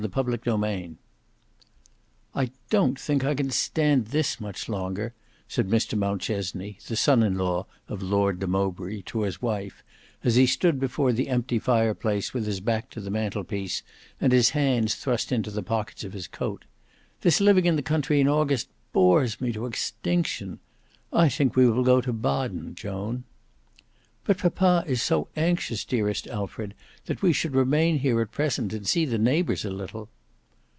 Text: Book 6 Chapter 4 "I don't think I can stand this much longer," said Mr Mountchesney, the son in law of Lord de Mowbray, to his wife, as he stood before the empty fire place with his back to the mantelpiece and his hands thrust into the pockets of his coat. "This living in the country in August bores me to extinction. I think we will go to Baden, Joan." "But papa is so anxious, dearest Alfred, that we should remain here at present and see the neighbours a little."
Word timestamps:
Book 0.07 0.31
6 0.31 0.41
Chapter 0.43 0.57
4 0.57 0.97
"I 2.33 2.49
don't 2.71 2.99
think 2.99 3.23
I 3.23 3.35
can 3.35 3.51
stand 3.51 4.07
this 4.07 4.39
much 4.39 4.67
longer," 4.67 5.13
said 5.47 5.67
Mr 5.69 5.95
Mountchesney, 5.95 6.79
the 6.87 6.95
son 6.95 7.21
in 7.21 7.37
law 7.37 7.67
of 7.87 8.01
Lord 8.01 8.39
de 8.39 8.47
Mowbray, 8.47 9.03
to 9.03 9.21
his 9.21 9.43
wife, 9.43 9.83
as 10.23 10.37
he 10.37 10.47
stood 10.47 10.79
before 10.79 11.13
the 11.13 11.29
empty 11.29 11.59
fire 11.59 11.93
place 11.93 12.33
with 12.33 12.47
his 12.47 12.61
back 12.61 12.89
to 12.89 12.99
the 12.99 13.11
mantelpiece 13.11 13.83
and 14.19 14.33
his 14.33 14.49
hands 14.49 14.95
thrust 14.95 15.31
into 15.31 15.51
the 15.51 15.61
pockets 15.61 16.03
of 16.03 16.13
his 16.13 16.25
coat. 16.27 16.65
"This 17.21 17.39
living 17.39 17.65
in 17.67 17.75
the 17.75 17.83
country 17.83 18.19
in 18.19 18.27
August 18.27 18.69
bores 18.93 19.39
me 19.39 19.51
to 19.51 19.67
extinction. 19.67 20.57
I 21.13 21.29
think 21.29 21.55
we 21.55 21.69
will 21.69 21.83
go 21.83 22.01
to 22.01 22.11
Baden, 22.11 22.73
Joan." 22.73 23.25
"But 24.23 24.37
papa 24.37 24.83
is 24.85 25.01
so 25.01 25.29
anxious, 25.35 25.83
dearest 25.83 26.27
Alfred, 26.27 26.75
that 27.07 27.23
we 27.23 27.33
should 27.33 27.55
remain 27.55 27.97
here 27.97 28.21
at 28.21 28.31
present 28.31 28.71
and 28.71 28.87
see 28.87 29.03
the 29.03 29.17
neighbours 29.17 29.65
a 29.65 29.71
little." 29.71 30.09